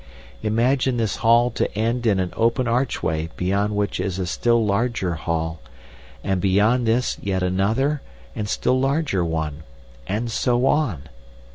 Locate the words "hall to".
1.17-1.71